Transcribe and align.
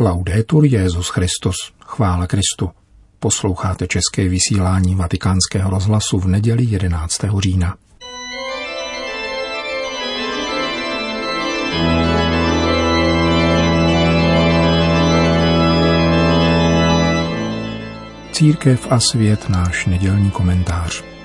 Laudetur 0.00 0.64
Jezus 0.64 1.08
Christus, 1.08 1.56
chvála 1.86 2.26
Kristu. 2.26 2.70
Posloucháte 3.18 3.86
české 3.86 4.28
vysílání 4.28 4.94
Vatikánského 4.94 5.70
rozhlasu 5.70 6.18
v 6.18 6.26
neděli 6.26 6.64
11. 6.64 7.20
října. 7.38 7.76
Církev 18.32 18.86
a 18.90 19.00
svět 19.00 19.48
náš 19.48 19.86
nedělní 19.86 20.30
komentář. 20.30 21.17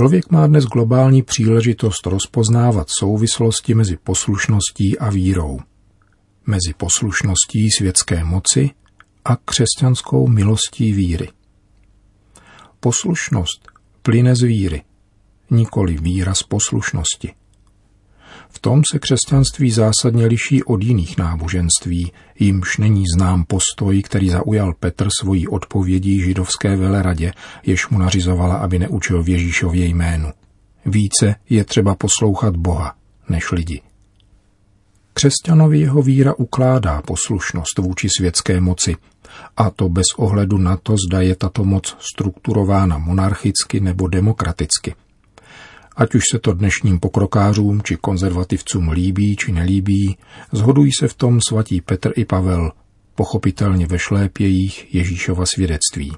Člověk 0.00 0.30
má 0.30 0.46
dnes 0.46 0.64
globální 0.64 1.22
příležitost 1.22 2.06
rozpoznávat 2.06 2.86
souvislosti 2.98 3.74
mezi 3.74 3.96
poslušností 3.96 4.98
a 4.98 5.10
vírou, 5.10 5.60
mezi 6.46 6.74
poslušností 6.76 7.70
světské 7.78 8.24
moci 8.24 8.70
a 9.24 9.36
křesťanskou 9.36 10.28
milostí 10.28 10.92
víry. 10.92 11.28
Poslušnost 12.80 13.68
plyne 14.02 14.36
z 14.36 14.42
víry, 14.42 14.82
nikoli 15.50 15.96
víra 15.96 16.34
z 16.34 16.42
poslušnosti. 16.42 17.34
V 18.50 18.58
tom 18.58 18.82
se 18.92 18.98
křesťanství 18.98 19.70
zásadně 19.70 20.26
liší 20.26 20.64
od 20.64 20.82
jiných 20.82 21.18
náboženství, 21.18 22.12
jimž 22.38 22.78
není 22.78 23.04
znám 23.16 23.44
postoj, 23.44 24.02
který 24.02 24.28
zaujal 24.28 24.74
Petr 24.80 25.08
svojí 25.20 25.48
odpovědí 25.48 26.20
židovské 26.20 26.76
veleradě, 26.76 27.32
jež 27.66 27.88
mu 27.88 27.98
nařizovala, 27.98 28.56
aby 28.56 28.78
neučil 28.78 29.22
v 29.22 29.28
Ježíšově 29.28 29.86
jménu. 29.86 30.30
Více 30.86 31.34
je 31.48 31.64
třeba 31.64 31.94
poslouchat 31.94 32.56
Boha 32.56 32.94
než 33.28 33.52
lidi. 33.52 33.82
Křesťanovi 35.14 35.80
jeho 35.80 36.02
víra 36.02 36.34
ukládá 36.34 37.02
poslušnost 37.02 37.78
vůči 37.78 38.08
světské 38.16 38.60
moci, 38.60 38.96
a 39.56 39.70
to 39.70 39.88
bez 39.88 40.06
ohledu 40.16 40.58
na 40.58 40.76
to, 40.76 40.94
zda 41.08 41.20
je 41.20 41.36
tato 41.36 41.64
moc 41.64 41.96
strukturována 42.12 42.98
monarchicky 42.98 43.80
nebo 43.80 44.08
demokraticky– 44.08 44.94
Ať 45.96 46.14
už 46.14 46.22
se 46.32 46.38
to 46.38 46.52
dnešním 46.52 47.00
pokrokářům 47.00 47.82
či 47.82 47.96
konzervativcům 47.96 48.88
líbí 48.88 49.36
či 49.36 49.52
nelíbí, 49.52 50.18
zhodují 50.52 50.90
se 50.98 51.08
v 51.08 51.14
tom 51.14 51.38
svatí 51.48 51.80
Petr 51.80 52.12
i 52.16 52.24
Pavel, 52.24 52.72
pochopitelně 53.14 53.86
ve 53.86 53.98
šlépějích 53.98 54.94
Ježíšova 54.94 55.46
svědectví. 55.46 56.12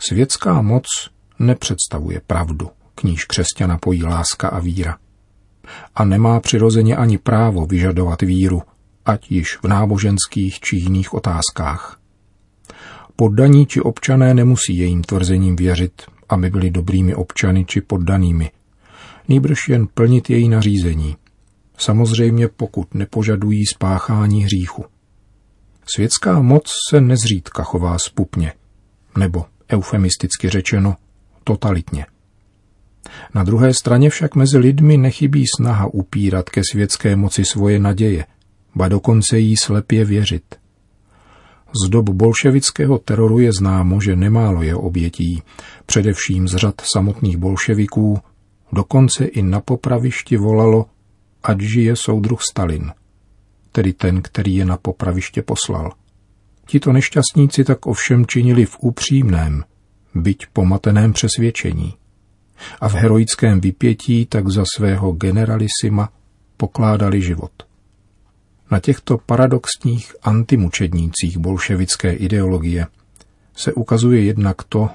Světská 0.00 0.62
moc 0.62 0.84
nepředstavuje 1.38 2.20
pravdu, 2.26 2.70
k 2.94 3.02
níž 3.02 3.24
křesťana 3.24 3.78
pojí 3.78 4.04
láska 4.04 4.48
a 4.48 4.58
víra. 4.58 4.98
A 5.94 6.04
nemá 6.04 6.40
přirozeně 6.40 6.96
ani 6.96 7.18
právo 7.18 7.66
vyžadovat 7.66 8.22
víru, 8.22 8.62
ať 9.04 9.30
již 9.30 9.58
v 9.62 9.68
náboženských 9.68 10.60
či 10.60 10.76
jiných 10.76 11.14
otázkách. 11.14 11.98
Poddaní 13.16 13.66
či 13.66 13.80
občané 13.80 14.34
nemusí 14.34 14.76
jejím 14.76 15.02
tvrzením 15.02 15.56
věřit, 15.56 16.02
aby 16.28 16.50
byli 16.50 16.70
dobrými 16.70 17.14
občany 17.14 17.64
či 17.64 17.80
poddanými, 17.80 18.50
nýbrž 19.28 19.68
jen 19.68 19.86
plnit 19.94 20.30
její 20.30 20.48
nařízení. 20.48 21.16
Samozřejmě 21.78 22.48
pokud 22.48 22.94
nepožadují 22.94 23.66
spáchání 23.66 24.44
hříchu. 24.44 24.84
Světská 25.94 26.42
moc 26.42 26.62
se 26.90 27.00
nezřídka 27.00 27.62
chová 27.62 27.98
spupně, 27.98 28.52
nebo 29.18 29.44
eufemisticky 29.72 30.48
řečeno 30.48 30.96
totalitně. 31.44 32.06
Na 33.34 33.42
druhé 33.42 33.74
straně 33.74 34.10
však 34.10 34.34
mezi 34.34 34.58
lidmi 34.58 34.96
nechybí 34.96 35.44
snaha 35.56 35.86
upírat 35.86 36.50
ke 36.50 36.60
světské 36.70 37.16
moci 37.16 37.44
svoje 37.44 37.78
naděje, 37.78 38.26
ba 38.74 38.88
dokonce 38.88 39.38
jí 39.38 39.56
slepě 39.56 40.04
věřit. 40.04 40.44
Z 41.84 41.88
dob 41.88 42.08
bolševického 42.08 42.98
teroru 42.98 43.38
je 43.38 43.50
známo, 43.58 44.00
že 44.00 44.16
nemálo 44.16 44.62
je 44.62 44.74
obětí, 44.74 45.42
především 45.86 46.48
z 46.48 46.56
řad 46.56 46.74
samotných 46.80 47.36
bolševiků, 47.36 48.18
Dokonce 48.72 49.24
i 49.24 49.42
na 49.42 49.60
popravišti 49.60 50.36
volalo, 50.36 50.86
ať 51.42 51.60
žije 51.60 51.96
soudruh 51.96 52.40
Stalin, 52.50 52.92
tedy 53.72 53.92
ten, 53.92 54.22
který 54.22 54.54
je 54.54 54.64
na 54.64 54.76
popraviště 54.76 55.42
poslal. 55.42 55.92
Tito 56.66 56.92
nešťastníci 56.92 57.64
tak 57.64 57.86
ovšem 57.86 58.26
činili 58.26 58.64
v 58.64 58.76
upřímném, 58.80 59.64
byť 60.14 60.46
pomateném 60.52 61.12
přesvědčení. 61.12 61.94
A 62.80 62.88
v 62.88 62.94
heroickém 62.94 63.60
vypětí 63.60 64.26
tak 64.26 64.48
za 64.48 64.64
svého 64.76 65.12
generalisima 65.12 66.12
pokládali 66.56 67.22
život. 67.22 67.52
Na 68.70 68.80
těchto 68.80 69.18
paradoxních 69.18 70.14
antimučednících 70.22 71.38
bolševické 71.38 72.12
ideologie 72.12 72.86
se 73.56 73.72
ukazuje 73.72 74.22
jednak 74.22 74.62
to, 74.62 74.90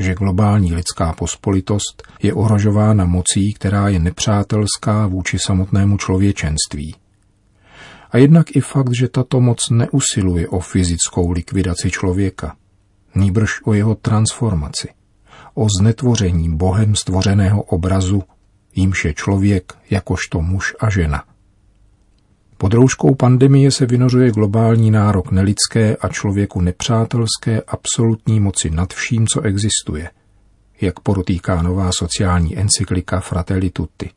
že 0.00 0.14
globální 0.14 0.74
lidská 0.74 1.12
pospolitost 1.12 2.02
je 2.22 2.34
ohrožována 2.34 3.04
mocí, 3.04 3.54
která 3.54 3.88
je 3.88 3.98
nepřátelská 3.98 5.06
vůči 5.06 5.38
samotnému 5.46 5.96
člověčenství. 5.96 6.94
A 8.10 8.18
jednak 8.18 8.56
i 8.56 8.60
fakt, 8.60 8.94
že 9.00 9.08
tato 9.08 9.40
moc 9.40 9.58
neusiluje 9.70 10.48
o 10.48 10.60
fyzickou 10.60 11.30
likvidaci 11.30 11.90
člověka, 11.90 12.56
nýbrž 13.14 13.60
o 13.64 13.74
jeho 13.74 13.94
transformaci, 13.94 14.88
o 15.54 15.66
znetvoření 15.80 16.56
Bohem 16.56 16.96
stvořeného 16.96 17.62
obrazu, 17.62 18.22
jímž 18.74 19.04
je 19.04 19.14
člověk 19.14 19.72
jakožto 19.90 20.40
muž 20.40 20.74
a 20.80 20.90
žena. 20.90 21.24
Pod 22.60 22.74
rouškou 22.74 23.14
pandemie 23.14 23.70
se 23.70 23.86
vynořuje 23.86 24.30
globální 24.30 24.90
nárok 24.90 25.30
nelidské 25.30 25.96
a 25.96 26.08
člověku 26.08 26.60
nepřátelské 26.60 27.62
absolutní 27.62 28.40
moci 28.40 28.70
nad 28.70 28.92
vším, 28.92 29.26
co 29.26 29.40
existuje, 29.40 30.10
jak 30.80 31.00
porotýká 31.00 31.62
nová 31.62 31.90
sociální 31.92 32.58
encyklika 32.58 33.20
Fratelli 33.20 33.70
Tutti. 33.70 34.10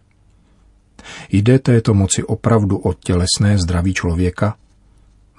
Jde 1.29 1.59
této 1.59 1.93
moci 1.93 2.23
opravdu 2.23 2.77
o 2.77 2.93
tělesné 2.93 3.57
zdraví 3.57 3.93
člověka, 3.93 4.55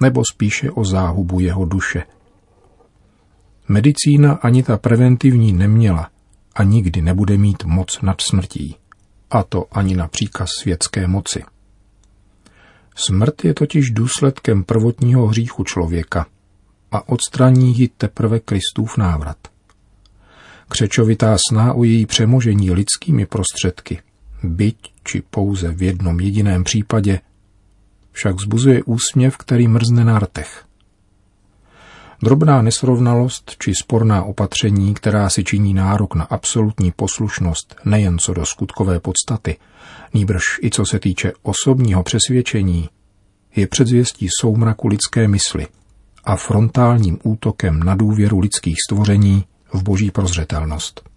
nebo 0.00 0.22
spíše 0.32 0.70
o 0.70 0.84
záhubu 0.84 1.40
jeho 1.40 1.64
duše? 1.64 2.02
Medicína 3.68 4.32
ani 4.32 4.62
ta 4.62 4.76
preventivní 4.76 5.52
neměla 5.52 6.10
a 6.54 6.62
nikdy 6.62 7.02
nebude 7.02 7.38
mít 7.38 7.64
moc 7.64 8.00
nad 8.02 8.20
smrtí, 8.20 8.76
a 9.30 9.42
to 9.42 9.66
ani 9.72 9.96
na 9.96 10.08
příkaz 10.08 10.48
světské 10.60 11.06
moci. 11.06 11.44
Smrt 12.94 13.44
je 13.44 13.54
totiž 13.54 13.90
důsledkem 13.90 14.64
prvotního 14.64 15.26
hříchu 15.26 15.64
člověka 15.64 16.26
a 16.92 17.08
odstraní 17.08 17.78
ji 17.78 17.88
teprve 17.88 18.40
Kristův 18.40 18.96
návrat. 18.96 19.36
Křečovitá 20.68 21.36
snaha 21.50 21.72
o 21.72 21.84
její 21.84 22.06
přemožení 22.06 22.70
lidskými 22.70 23.26
prostředky, 23.26 24.02
byť 24.42 24.76
či 25.04 25.22
pouze 25.30 25.70
v 25.70 25.82
jednom 25.82 26.20
jediném 26.20 26.64
případě, 26.64 27.20
však 28.12 28.40
zbuzuje 28.40 28.82
úsměv, 28.82 29.36
který 29.36 29.68
mrzne 29.68 30.04
na 30.04 30.18
rtech. 30.18 30.64
Drobná 32.22 32.62
nesrovnalost 32.62 33.56
či 33.58 33.72
sporná 33.82 34.22
opatření, 34.22 34.94
která 34.94 35.30
si 35.30 35.44
činí 35.44 35.74
nárok 35.74 36.14
na 36.14 36.24
absolutní 36.24 36.92
poslušnost 36.92 37.76
nejen 37.84 38.18
co 38.18 38.34
do 38.34 38.46
skutkové 38.46 39.00
podstaty, 39.00 39.56
nýbrž 40.14 40.42
i 40.62 40.70
co 40.70 40.86
se 40.86 40.98
týče 40.98 41.32
osobního 41.42 42.02
přesvědčení, 42.02 42.88
je 43.56 43.66
předzvěstí 43.66 44.28
soumraku 44.40 44.88
lidské 44.88 45.28
mysli 45.28 45.66
a 46.24 46.36
frontálním 46.36 47.18
útokem 47.22 47.82
na 47.82 47.94
důvěru 47.94 48.38
lidských 48.38 48.76
stvoření 48.88 49.44
v 49.72 49.82
boží 49.82 50.10
prozřetelnost. 50.10 51.08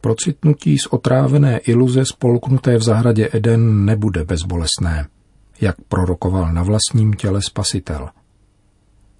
Procitnutí 0.00 0.78
z 0.78 0.86
otrávené 0.86 1.58
iluze 1.58 2.04
spolknuté 2.04 2.76
v 2.78 2.82
zahradě 2.82 3.28
Eden 3.32 3.84
nebude 3.84 4.24
bezbolesné, 4.24 5.08
jak 5.60 5.76
prorokoval 5.88 6.52
na 6.52 6.62
vlastním 6.62 7.12
těle 7.12 7.42
spasitel. 7.42 8.08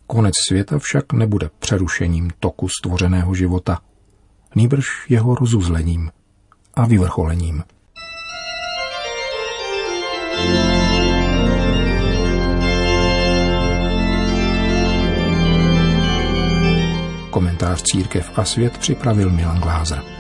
Konec 0.06 0.34
světa 0.48 0.78
však 0.78 1.12
nebude 1.12 1.50
přerušením 1.58 2.30
toku 2.40 2.68
stvořeného 2.68 3.34
života, 3.34 3.80
nýbrž 4.54 4.86
jeho 5.08 5.34
rozuzlením 5.34 6.10
a 6.74 6.86
vyvrcholením. 6.86 7.62
Komentář 17.36 17.82
Církev 17.82 18.38
a 18.38 18.44
svět 18.44 18.78
připravil 18.78 19.30
Milan 19.30 19.60
Glázer. 19.60 20.15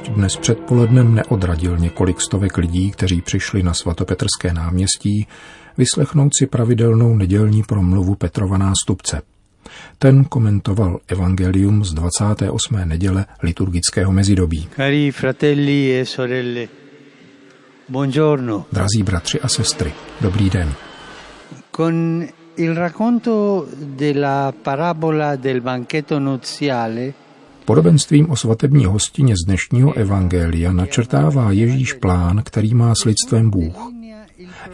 Dnes 0.00 0.36
předpolednem 0.36 1.14
neodradil 1.14 1.78
několik 1.78 2.20
stovek 2.20 2.56
lidí, 2.56 2.90
kteří 2.90 3.20
přišli 3.20 3.62
na 3.62 3.74
svatopetrské 3.74 4.52
náměstí, 4.52 5.26
vyslechnout 5.78 6.32
si 6.38 6.46
pravidelnou 6.46 7.16
nedělní 7.16 7.62
promluvu 7.62 8.14
Petrova 8.14 8.58
nástupce. 8.58 9.22
Ten 9.98 10.24
komentoval 10.24 10.98
evangelium 11.06 11.84
z 11.84 11.92
28. 11.92 12.76
neděle 12.84 13.26
liturgického 13.42 14.12
mezidobí. 14.12 14.68
Cari 14.76 15.10
fratelli 15.10 16.00
e 16.00 16.06
sorelle, 16.06 16.68
buongiorno. 17.88 18.64
Drazí 18.72 19.02
bratři 19.02 19.40
a 19.40 19.48
sestry, 19.48 19.92
dobrý 20.20 20.50
den. 20.50 20.72
Con 21.70 22.26
il 22.56 22.74
racconto 22.74 23.66
della 23.76 24.52
parabola 24.62 25.36
del 25.36 25.60
banchetto 25.60 26.18
nuziale 26.18 27.12
Podobenstvím 27.64 28.30
o 28.30 28.36
svatební 28.36 28.84
hostině 28.84 29.34
z 29.36 29.46
dnešního 29.46 29.92
evangelia 29.92 30.72
načrtává 30.72 31.52
Ježíš 31.52 31.92
plán, 31.92 32.42
který 32.44 32.74
má 32.74 32.94
s 33.02 33.04
lidstvem 33.04 33.50
Bůh. 33.50 33.76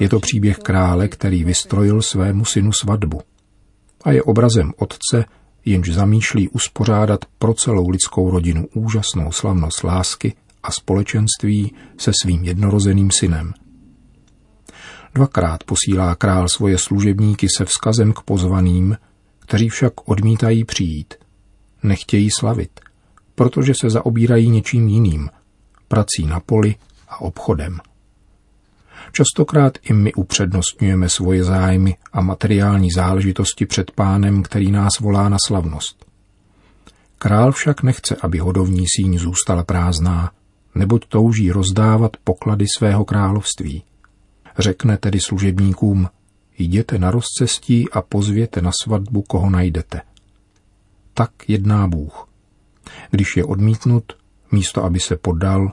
Je 0.01 0.09
to 0.09 0.21
příběh 0.21 0.59
krále, 0.59 1.09
který 1.09 1.45
vystrojil 1.45 2.03
svému 2.03 2.45
synu 2.45 2.73
svatbu. 2.73 3.21
A 4.05 4.13
je 4.13 4.23
obrazem 4.23 4.73
otce, 4.77 5.25
jenž 5.65 5.89
zamýšlí 5.89 6.49
uspořádat 6.49 7.25
pro 7.39 7.55
celou 7.55 7.89
lidskou 7.89 8.31
rodinu 8.31 8.67
úžasnou 8.75 9.33
slavnost 9.33 9.85
lásky 9.85 10.35
a 10.63 10.71
společenství 10.71 11.75
se 11.99 12.13
svým 12.23 12.45
jednorozeným 12.45 13.11
synem. 13.11 13.53
Dvakrát 15.15 15.65
posílá 15.65 16.15
král 16.15 16.49
svoje 16.49 16.79
služebníky 16.79 17.47
se 17.57 17.65
vzkazem 17.65 18.13
k 18.13 18.21
pozvaným, 18.21 18.97
kteří 19.39 19.69
však 19.69 20.09
odmítají 20.09 20.65
přijít. 20.65 21.15
Nechtějí 21.83 22.29
slavit, 22.39 22.81
protože 23.35 23.73
se 23.81 23.91
zaobírají 23.91 24.51
něčím 24.51 24.89
jiným, 24.89 25.31
prací 25.89 26.27
na 26.27 26.41
poli 26.41 26.75
a 27.09 27.21
obchodem. 27.21 27.79
Častokrát 29.13 29.79
i 29.83 29.93
my 29.93 30.15
upřednostňujeme 30.15 31.09
svoje 31.09 31.45
zájmy 31.45 31.97
a 32.13 32.21
materiální 32.21 32.91
záležitosti 32.91 33.67
před 33.67 33.91
pánem, 33.91 34.43
který 34.43 34.71
nás 34.71 35.01
volá 35.01 35.29
na 35.29 35.37
slavnost. 35.47 36.07
Král 37.19 37.53
však 37.53 37.83
nechce, 37.83 38.17
aby 38.23 38.39
hodovní 38.39 38.85
síň 38.97 39.19
zůstala 39.19 39.65
prázdná, 39.65 40.31
neboť 40.75 41.07
touží 41.09 41.53
rozdávat 41.53 42.17
poklady 42.25 42.65
svého 42.77 43.05
království. 43.05 43.83
Řekne 44.59 44.97
tedy 44.97 45.21
služebníkům, 45.21 46.09
jděte 46.59 46.99
na 46.99 47.11
rozcestí 47.11 47.91
a 47.91 48.03
pozvěte 48.03 48.63
na 48.63 48.71
svatbu, 48.83 49.23
koho 49.23 49.51
najdete. 49.51 50.01
Tak 51.19 51.49
jedná 51.49 51.89
Bůh. 51.89 52.29
Když 53.11 53.37
je 53.37 53.45
odmítnut, 53.45 54.05
místo 54.53 54.85
aby 54.85 55.01
se 55.01 55.17
poddal, 55.17 55.73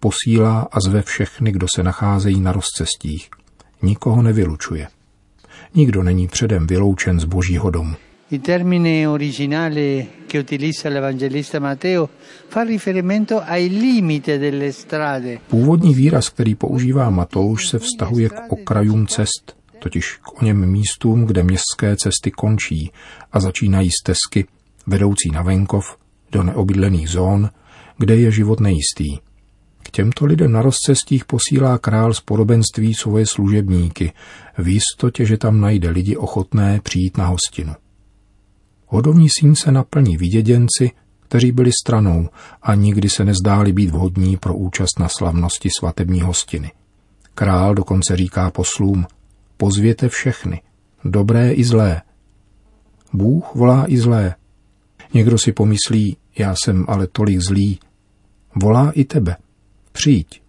posílá 0.00 0.68
a 0.72 0.80
zve 0.80 1.02
všechny, 1.02 1.52
kdo 1.52 1.66
se 1.74 1.82
nacházejí 1.82 2.40
na 2.40 2.52
rozcestích. 2.52 3.28
Nikoho 3.82 4.22
nevylučuje. 4.22 4.88
Nikdo 5.74 6.02
není 6.02 6.28
předem 6.28 6.66
vyloučen 6.66 7.20
z 7.20 7.24
božího 7.24 7.70
domu. 7.70 7.94
Il 8.30 8.40
termine 8.40 9.08
originale 9.08 10.04
che 10.26 10.38
utilizza 10.38 10.88
l'Evangelista 10.88 11.60
Matteo 11.60 12.08
fa 12.48 12.64
riferimento 12.64 13.42
ai 13.44 13.68
limiti 13.68 14.38
delle 14.38 14.72
strade. 14.72 15.38
Původní 15.48 15.94
výraz, 15.94 16.28
který 16.28 16.54
používá 16.54 17.10
Matouš, 17.10 17.68
se 17.68 17.78
vztahuje 17.78 18.28
k 18.28 18.52
okrajům 18.52 19.06
cest, 19.06 19.56
totiž 19.78 20.16
k 20.16 20.42
oněm 20.42 20.66
místům, 20.66 21.26
kde 21.26 21.42
městské 21.42 21.96
cesty 21.96 22.30
končí 22.30 22.90
a 23.32 23.40
začínají 23.40 23.90
stezky, 24.02 24.46
vedoucí 24.86 25.30
na 25.32 25.42
venkov, 25.42 25.96
do 26.32 26.42
neobydlených 26.42 27.08
zón, 27.08 27.50
kde 27.98 28.16
je 28.16 28.30
život 28.30 28.60
nejistý. 28.60 29.18
K 29.82 29.90
těmto 29.90 30.26
lidem 30.26 30.52
na 30.52 30.62
rozcestích 30.62 31.24
posílá 31.24 31.78
král 31.78 32.14
z 32.14 32.20
podobenství 32.20 32.94
svoje 32.94 33.26
služebníky, 33.26 34.12
v 34.58 34.68
jistotě, 34.68 35.24
že 35.24 35.36
tam 35.36 35.60
najde 35.60 35.90
lidi 35.90 36.16
ochotné 36.16 36.80
přijít 36.82 37.18
na 37.18 37.26
hostinu. 37.26 37.74
Hodovní 38.86 39.28
síň 39.30 39.54
se 39.54 39.72
naplní 39.72 40.16
viděděnci, 40.16 40.90
kteří 41.20 41.52
byli 41.52 41.70
stranou 41.82 42.28
a 42.62 42.74
nikdy 42.74 43.08
se 43.08 43.24
nezdáli 43.24 43.72
být 43.72 43.90
vhodní 43.90 44.36
pro 44.36 44.54
účast 44.54 44.98
na 44.98 45.08
slavnosti 45.08 45.68
svatební 45.78 46.20
hostiny. 46.20 46.72
Král 47.34 47.74
dokonce 47.74 48.16
říká 48.16 48.50
poslům, 48.50 49.06
pozvěte 49.56 50.08
všechny, 50.08 50.62
dobré 51.04 51.52
i 51.52 51.64
zlé. 51.64 52.02
Bůh 53.12 53.54
volá 53.54 53.84
i 53.88 53.98
zlé. 53.98 54.34
Někdo 55.14 55.38
si 55.38 55.52
pomyslí, 55.52 56.16
já 56.38 56.54
jsem 56.64 56.84
ale 56.88 57.06
tolik 57.06 57.40
zlý. 57.40 57.78
Volá 58.62 58.90
i 58.90 59.04
tebe. 59.04 59.36
Přijď, 59.92 60.42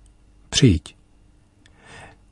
přijď. 0.49 0.95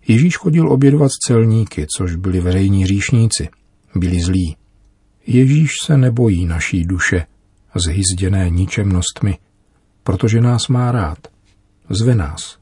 Ježíš 0.08 0.38
chodil 0.38 0.72
obědovat 0.72 1.12
s 1.12 1.28
celníky, 1.28 1.88
což 1.98 2.16
byli 2.16 2.40
veřejní 2.40 2.86
říšníci. 2.86 3.50
Byli 3.96 4.22
zlí. 4.22 4.56
Ježíš 5.28 5.72
se 5.86 5.98
nebojí 5.98 6.46
naší 6.46 6.84
duše, 6.84 7.26
zhyzděné 7.76 8.50
ničemnostmi, 8.50 9.38
protože 10.04 10.42
nás 10.42 10.68
má 10.68 10.92
rád. 10.92 11.28
Zve 11.90 12.16
nás. 12.16 12.58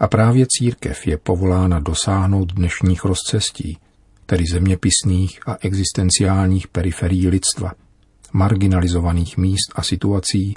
A 0.00 0.06
právě 0.06 0.46
církev 0.48 1.06
je 1.06 1.18
povolána 1.18 1.80
dosáhnout 1.80 2.52
dnešních 2.52 3.04
rozcestí, 3.04 3.78
tedy 4.26 4.44
zeměpisných 4.52 5.40
a 5.46 5.56
existenciálních 5.60 6.68
periferií 6.68 7.28
lidstva, 7.28 7.72
marginalizovaných 8.32 9.36
míst 9.36 9.72
a 9.74 9.82
situací, 9.82 10.54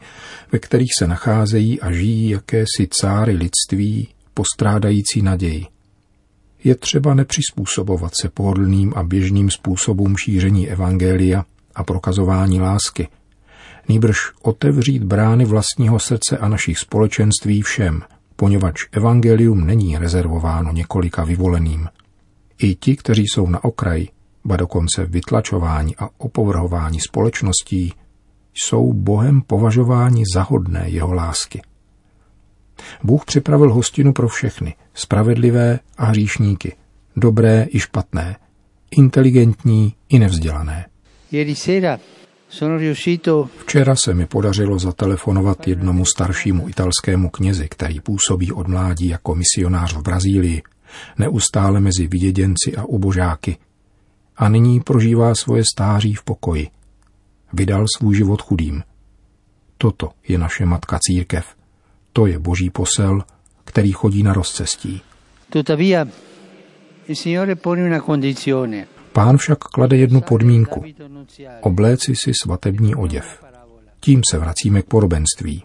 ve 0.51 0.59
kterých 0.59 0.89
se 0.99 1.07
nacházejí 1.07 1.81
a 1.81 1.91
žijí 1.91 2.29
jakési 2.29 2.87
cáry 2.89 3.33
lidství, 3.33 4.07
postrádající 4.33 5.21
naději. 5.21 5.65
Je 6.63 6.75
třeba 6.75 7.13
nepřizpůsobovat 7.13 8.11
se 8.21 8.29
pohodlným 8.29 8.93
a 8.95 9.03
běžným 9.03 9.51
způsobům 9.51 10.15
šíření 10.17 10.69
evangelia 10.69 11.45
a 11.75 11.83
prokazování 11.83 12.61
lásky, 12.61 13.07
nýbrž 13.89 14.17
otevřít 14.41 15.03
brány 15.03 15.45
vlastního 15.45 15.99
srdce 15.99 16.37
a 16.37 16.47
našich 16.47 16.77
společenství 16.77 17.61
všem, 17.61 18.01
poněvadž 18.35 18.85
evangelium 18.91 19.65
není 19.65 19.97
rezervováno 19.97 20.71
několika 20.71 21.23
vyvoleným. 21.23 21.87
I 22.57 22.75
ti, 22.75 22.95
kteří 22.95 23.23
jsou 23.27 23.47
na 23.47 23.63
okraji, 23.63 24.09
ba 24.45 24.55
dokonce 24.57 25.05
vytlačování 25.05 25.95
a 25.95 26.09
opovrhování 26.17 26.99
společností, 26.99 27.93
jsou 28.53 28.93
Bohem 28.93 29.41
považováni 29.41 30.23
za 30.33 30.41
hodné 30.43 30.89
jeho 30.89 31.13
lásky. 31.13 31.61
Bůh 33.03 33.25
připravil 33.25 33.73
hostinu 33.73 34.13
pro 34.13 34.27
všechny, 34.27 34.75
spravedlivé 34.93 35.79
a 35.97 36.05
hříšníky, 36.05 36.75
dobré 37.15 37.67
i 37.69 37.79
špatné, 37.79 38.35
inteligentní 38.91 39.95
i 40.09 40.19
nevzdělané. 40.19 40.85
Včera 43.57 43.95
se 43.95 44.13
mi 44.13 44.25
podařilo 44.25 44.79
zatelefonovat 44.79 45.67
jednomu 45.67 46.05
staršímu 46.05 46.69
italskému 46.69 47.29
knězi, 47.29 47.67
který 47.69 47.99
působí 47.99 48.51
od 48.51 48.67
mládí 48.67 49.07
jako 49.07 49.35
misionář 49.35 49.93
v 49.93 50.01
Brazílii, 50.01 50.61
neustále 51.17 51.79
mezi 51.79 52.07
viděděnci 52.07 52.75
a 52.77 52.85
ubožáky, 52.85 53.57
a 54.37 54.49
nyní 54.49 54.79
prožívá 54.79 55.35
svoje 55.35 55.63
stáří 55.75 56.13
v 56.13 56.23
pokoji. 56.23 56.69
Vydal 57.53 57.85
svůj 57.97 58.15
život 58.15 58.41
chudým. 58.41 58.83
Toto 59.77 60.09
je 60.27 60.37
naše 60.37 60.65
matka 60.65 60.99
církev. 61.01 61.45
To 62.13 62.25
je 62.25 62.39
boží 62.39 62.69
posel, 62.69 63.23
který 63.63 63.91
chodí 63.91 64.23
na 64.23 64.33
rozcestí. 64.33 65.01
Pán 69.13 69.37
však 69.37 69.59
klade 69.59 69.97
jednu 69.97 70.21
podmínku. 70.21 70.83
Obléci 71.61 72.15
si 72.15 72.31
svatební 72.43 72.95
oděv. 72.95 73.43
Tím 73.99 74.21
se 74.31 74.37
vracíme 74.37 74.81
k 74.81 74.85
podobenství. 74.85 75.63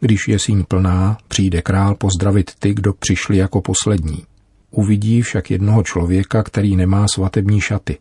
Když 0.00 0.28
je 0.28 0.38
síň 0.38 0.64
plná, 0.68 1.18
přijde 1.28 1.62
král 1.62 1.94
pozdravit 1.94 2.50
ty, 2.58 2.74
kdo 2.74 2.92
přišli 2.92 3.36
jako 3.36 3.60
poslední. 3.60 4.24
Uvidí 4.70 5.22
však 5.22 5.50
jednoho 5.50 5.82
člověka, 5.82 6.42
který 6.42 6.76
nemá 6.76 7.06
svatební 7.14 7.60
šaty, 7.60 7.98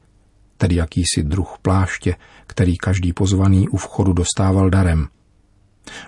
tedy 0.58 0.76
jakýsi 0.76 1.24
druh 1.24 1.58
pláště, 1.62 2.16
který 2.48 2.78
každý 2.78 3.14
pozvaný 3.14 3.70
u 3.70 3.78
vchodu 3.78 4.14
dostával 4.14 4.70
darem. 4.70 5.08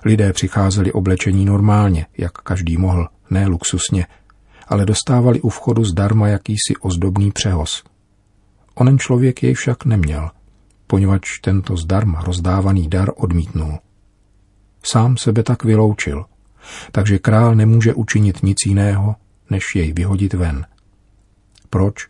Lidé 0.05 0.33
přicházeli 0.33 0.91
oblečení 0.91 1.45
normálně, 1.45 2.05
jak 2.17 2.31
každý 2.31 2.77
mohl, 2.77 3.07
ne 3.29 3.47
luxusně, 3.47 4.05
ale 4.67 4.85
dostávali 4.85 5.41
u 5.41 5.49
vchodu 5.49 5.83
zdarma 5.83 6.27
jakýsi 6.27 6.73
ozdobný 6.81 7.31
přehoz. 7.31 7.83
Onen 8.75 8.99
člověk 8.99 9.43
jej 9.43 9.53
však 9.53 9.85
neměl, 9.85 10.29
poněvadž 10.87 11.39
tento 11.41 11.77
zdarma 11.77 12.21
rozdávaný 12.21 12.87
dar 12.87 13.09
odmítnul. 13.15 13.79
Sám 14.83 15.17
sebe 15.17 15.43
tak 15.43 15.63
vyloučil, 15.63 16.25
takže 16.91 17.19
král 17.19 17.55
nemůže 17.55 17.93
učinit 17.93 18.43
nic 18.43 18.57
jiného, 18.65 19.15
než 19.49 19.75
jej 19.75 19.93
vyhodit 19.93 20.33
ven. 20.33 20.65
Proč? 21.69 22.07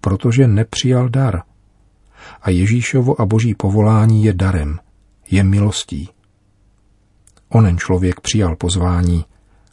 Protože 0.00 0.46
nepřijal 0.46 1.08
dar. 1.08 1.42
A 2.42 2.50
Ježíšovo 2.50 3.20
a 3.20 3.26
boží 3.26 3.54
povolání 3.54 4.24
je 4.24 4.32
darem, 4.32 4.78
je 5.30 5.44
milostí. 5.44 6.08
Onen 7.48 7.78
člověk 7.78 8.20
přijal 8.20 8.56
pozvání, 8.56 9.24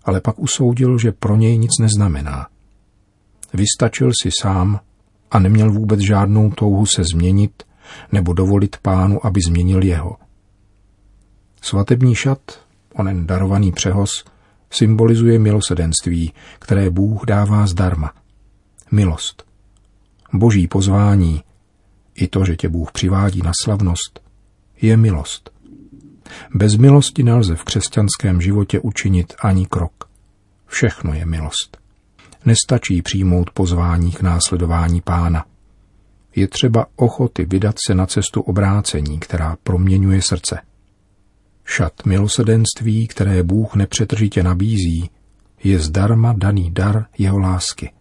ale 0.03 0.21
pak 0.21 0.39
usoudil, 0.39 0.97
že 0.97 1.11
pro 1.11 1.35
něj 1.35 1.57
nic 1.57 1.71
neznamená. 1.79 2.47
Vystačil 3.53 4.11
si 4.23 4.29
sám 4.41 4.79
a 5.31 5.39
neměl 5.39 5.71
vůbec 5.71 5.99
žádnou 5.99 6.51
touhu 6.51 6.85
se 6.85 7.03
změnit 7.03 7.63
nebo 8.11 8.33
dovolit 8.33 8.77
pánu, 8.77 9.25
aby 9.25 9.41
změnil 9.47 9.83
jeho. 9.83 10.17
Svatební 11.61 12.15
šat, 12.15 12.39
onen 12.93 13.27
darovaný 13.27 13.71
přehoz, 13.71 14.09
symbolizuje 14.71 15.39
milosedenství, 15.39 16.33
které 16.59 16.89
Bůh 16.89 17.25
dává 17.25 17.67
zdarma. 17.67 18.13
Milost. 18.91 19.43
Boží 20.33 20.67
pozvání, 20.67 21.43
i 22.15 22.27
to, 22.27 22.45
že 22.45 22.55
tě 22.55 22.69
Bůh 22.69 22.91
přivádí 22.91 23.41
na 23.41 23.51
slavnost, 23.63 24.19
je 24.81 24.97
milost. 24.97 25.49
Bez 26.53 26.75
milosti 26.75 27.23
nelze 27.23 27.55
v 27.55 27.63
křesťanském 27.63 28.41
životě 28.41 28.79
učinit 28.79 29.33
ani 29.39 29.65
krok. 29.65 30.09
Všechno 30.67 31.13
je 31.13 31.25
milost. 31.25 31.77
Nestačí 32.45 33.01
přijmout 33.01 33.49
pozvání 33.49 34.11
k 34.11 34.21
následování 34.21 35.01
pána. 35.01 35.45
Je 36.35 36.47
třeba 36.47 36.85
ochoty 36.95 37.45
vydat 37.45 37.75
se 37.87 37.95
na 37.95 38.05
cestu 38.05 38.41
obrácení, 38.41 39.19
která 39.19 39.57
proměňuje 39.63 40.21
srdce. 40.21 40.61
Šat 41.71 42.05
milosedenství, 42.05 43.07
které 43.07 43.43
Bůh 43.43 43.75
nepřetržitě 43.75 44.43
nabízí, 44.43 45.09
je 45.63 45.79
zdarma 45.79 46.33
daný 46.37 46.71
dar 46.71 47.05
jeho 47.17 47.39
lásky. 47.39 47.91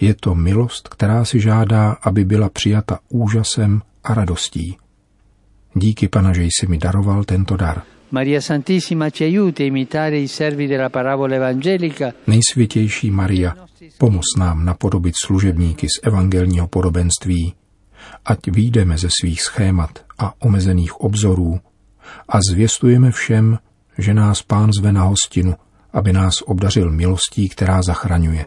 Je 0.00 0.14
to 0.14 0.34
milost, 0.34 0.88
která 0.88 1.24
si 1.24 1.40
žádá, 1.40 1.92
aby 1.92 2.24
byla 2.24 2.48
přijata 2.48 2.98
úžasem 3.08 3.82
a 4.04 4.14
radostí. 4.14 4.76
Díky 5.74 6.08
Pana, 6.08 6.32
že 6.32 6.42
jsi 6.42 6.66
mi 6.66 6.78
daroval 6.78 7.24
tento 7.24 7.56
dar. 7.56 7.82
Maria 8.10 8.40
Santissima 8.40 9.10
ci 9.10 9.24
aiuti 9.24 9.62
a 9.62 9.66
imitare 9.66 10.20
i 10.20 10.28
servi 10.28 10.68
della 10.68 10.88
parabola 10.88 11.36
evangelica. 11.36 12.12
Nejsvětější 12.26 13.10
Maria, 13.10 13.54
pomoz 13.98 14.24
nám 14.38 14.64
napodobit 14.64 15.14
služebníky 15.24 15.86
z 15.86 16.06
evangelního 16.06 16.68
podobenství, 16.68 17.54
ať 18.24 18.38
výjdeme 18.50 18.98
ze 18.98 19.08
svých 19.20 19.42
schémat 19.42 20.04
a 20.18 20.34
omezených 20.42 21.00
obzorů 21.00 21.60
a 22.28 22.38
zvěstujeme 22.50 23.10
všem, 23.10 23.58
že 23.98 24.14
nás 24.14 24.42
Pán 24.42 24.70
zve 24.78 24.92
na 24.92 25.02
hostinu, 25.02 25.54
aby 25.92 26.12
nás 26.12 26.42
obdařil 26.42 26.90
milostí, 26.90 27.48
která 27.48 27.82
zachraňuje 27.82 28.46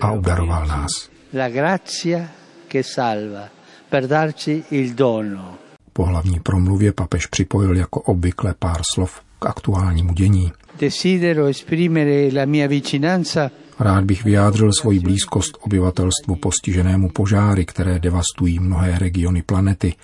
a 0.00 0.10
obdaroval 0.10 0.66
nás. 0.66 0.90
La 1.34 1.48
grazia 1.48 2.28
che 2.68 2.82
salva, 2.82 3.48
per 3.88 4.06
darci 4.06 4.64
il 4.70 4.94
dono. 4.94 5.54
Po 5.92 6.04
hlavní 6.04 6.40
promluvě 6.40 6.92
papež 6.92 7.26
připojil 7.26 7.76
jako 7.76 8.00
obvykle 8.00 8.54
pár 8.58 8.80
slov 8.94 9.20
k 9.38 9.46
aktuálnímu 9.46 10.12
dění. 10.12 10.52
Desidero 10.80 11.46
esprimere 11.46 12.28
la 12.34 12.44
mia 12.44 12.68
vicinanza 12.68 13.50
Rád 13.80 14.04
bych 14.04 14.24
vyjádřil 14.24 14.70
svoji 14.80 15.00
blízkost 15.00 15.58
obyvatelstvu 15.60 16.36
postiženému 16.36 17.08
požáry, 17.08 17.64
které 17.64 17.98
devastují 17.98 18.58
mnohé 18.58 18.98
regiony 18.98 19.42
planety, 19.42 19.94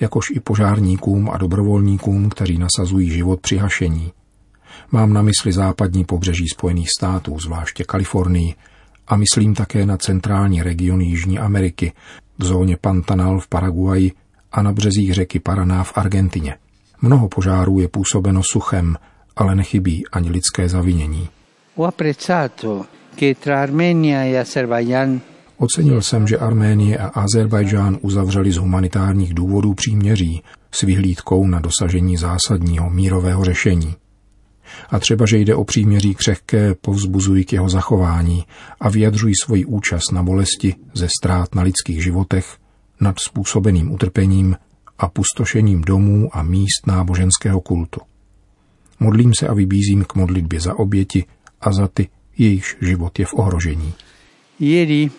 jakož 0.00 0.30
i 0.30 0.40
požárníkům 0.40 1.30
a 1.30 1.38
dobrovolníkům, 1.38 2.28
kteří 2.28 2.58
nasazují 2.58 3.10
život 3.10 3.40
při 3.40 3.56
hašení. 3.56 4.12
Mám 4.92 5.12
na 5.12 5.22
mysli 5.22 5.52
západní 5.52 6.04
pobřeží 6.04 6.48
Spojených 6.48 6.88
států, 6.98 7.38
zvláště 7.38 7.84
Kalifornii, 7.84 8.54
a 9.08 9.16
myslím 9.16 9.54
také 9.54 9.86
na 9.86 9.96
centrální 9.96 10.62
regiony 10.62 11.04
Jižní 11.04 11.38
Ameriky, 11.38 11.92
v 12.38 12.44
zóně 12.44 12.76
Pantanal 12.76 13.40
v 13.40 13.48
Paraguaji 13.48 14.12
a 14.52 14.62
na 14.62 14.72
březích 14.72 15.14
řeky 15.14 15.40
Paraná 15.40 15.84
v 15.84 15.92
Argentině. 15.94 16.54
Mnoho 17.02 17.28
požárů 17.28 17.80
je 17.80 17.88
působeno 17.88 18.42
suchem, 18.42 18.96
ale 19.36 19.54
nechybí 19.54 20.04
ani 20.12 20.30
lidské 20.30 20.68
zavinění. 20.68 21.28
Ocenil 25.58 26.02
jsem, 26.02 26.26
že 26.26 26.38
Arménie 26.38 26.98
a 26.98 27.06
Azerbajdžán 27.06 27.98
uzavřeli 28.02 28.52
z 28.52 28.56
humanitárních 28.56 29.34
důvodů 29.34 29.74
příměří 29.74 30.42
s 30.70 30.82
vyhlídkou 30.82 31.46
na 31.46 31.60
dosažení 31.60 32.16
zásadního 32.16 32.90
mírového 32.90 33.44
řešení. 33.44 33.96
A 34.90 34.98
třeba, 34.98 35.26
že 35.26 35.38
jde 35.38 35.54
o 35.54 35.64
příměří 35.64 36.14
křehké, 36.14 36.74
povzbuzují 36.74 37.44
k 37.44 37.52
jeho 37.52 37.68
zachování 37.68 38.44
a 38.80 38.88
vyjadřují 38.88 39.34
svoji 39.44 39.64
účast 39.64 40.12
na 40.12 40.22
bolesti 40.22 40.74
ze 40.94 41.08
ztrát 41.20 41.54
na 41.54 41.62
lidských 41.62 42.02
životech, 42.02 42.56
nad 43.00 43.16
způsobeným 43.20 43.92
utrpením 43.92 44.56
a 44.98 45.08
pustošením 45.08 45.80
domů 45.80 46.28
a 46.32 46.42
míst 46.42 46.86
náboženského 46.86 47.60
kultu. 47.60 48.00
Modlím 49.00 49.34
se 49.34 49.48
a 49.48 49.54
vybízím 49.54 50.04
k 50.04 50.14
modlitbě 50.14 50.60
za 50.60 50.78
oběti 50.78 51.24
a 51.60 51.72
za 51.72 51.88
ty, 51.88 52.08
jejichž 52.38 52.76
život 52.80 53.18
je 53.18 53.26
v 53.26 53.34
ohrožení. 53.34 53.94
Ieri 54.60 55.10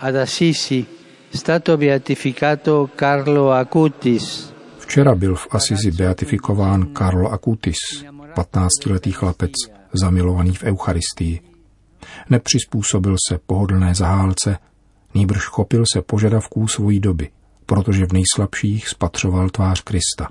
ad 0.00 0.16
Assisi 0.16 0.86
stato 1.30 1.76
beatificato 1.76 2.90
Carlo 2.94 3.50
Acutis, 3.50 4.52
Včera 4.78 5.14
byl 5.14 5.34
v 5.34 5.46
Asizi 5.50 5.90
beatifikován 5.90 6.86
Karlo 6.86 7.32
Acutis, 7.32 7.76
15-letý 8.34 9.12
chlapec, 9.12 9.52
zamilovaný 9.92 10.54
v 10.54 10.62
Eucharistii. 10.62 11.40
Nepřizpůsobil 12.30 13.16
se 13.28 13.38
pohodlné 13.46 13.94
zahálce, 13.94 14.58
nýbrž 15.14 15.44
chopil 15.44 15.84
se 15.92 16.02
požadavků 16.02 16.68
svojí 16.68 17.00
doby, 17.00 17.30
protože 17.66 18.06
v 18.06 18.12
nejslabších 18.12 18.88
spatřoval 18.88 19.50
tvář 19.50 19.80
Krista. 19.80 20.28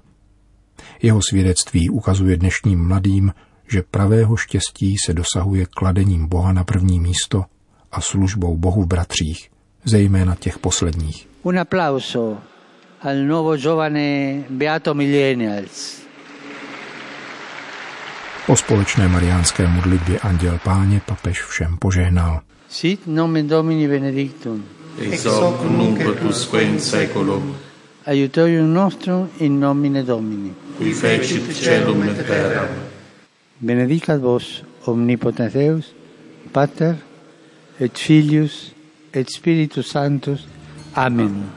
Jeho 1.02 1.20
svědectví 1.30 1.90
ukazuje 1.90 2.38
dnešním 2.38 2.88
mladým, 2.88 3.34
že 3.68 3.84
pravého 3.92 4.36
štěstí 4.36 4.96
se 5.06 5.14
dosahuje 5.14 5.66
kladením 5.66 6.28
Boha 6.28 6.54
na 6.54 6.64
první 6.64 7.00
místo 7.00 7.46
a 7.92 8.02
službou 8.02 8.58
Bohu 8.58 8.84
v 8.84 8.88
bratřích, 8.88 9.50
zejména 9.88 10.36
těch 10.36 10.60
posledních. 10.60 11.28
un 11.44 11.60
applauso 11.60 12.38
al 13.02 13.16
nuovo 13.16 13.58
giovane 13.58 14.44
Beato 14.50 14.94
Millennials. 14.94 16.02
Po 18.46 18.56
společné 18.56 19.08
mariánské 19.08 19.68
modlitbě 19.68 20.20
Anděl 20.20 20.60
Páně 20.64 21.02
papež 21.06 21.42
všem 21.42 21.78
požehnal. 21.78 22.42
Sit 22.70 23.08
nomen 23.08 23.48
Domini 23.48 23.88
benedictum, 23.88 24.66
ex 25.02 25.26
hoc 25.26 25.56
nunc 25.70 26.00
et 26.00 26.24
usque 26.24 26.62
in 26.64 26.80
seculum, 26.80 27.58
aiutorium 28.06 28.74
nostrum 28.74 29.30
in 29.40 29.60
nomine 29.60 30.04
Domini. 30.04 30.54
qui 30.78 30.94
fecit 30.94 31.54
celum 31.56 32.04
et 32.04 32.28
terram. 32.28 32.68
Benedicat 33.62 34.22
vos 34.22 34.64
omnipotens 34.86 35.54
Deus, 35.54 35.96
Pater 36.52 36.96
et 37.80 37.98
Filius 37.98 38.72
Espíritu 39.20 39.84
Santo. 39.84 40.38
Amén. 40.94 41.57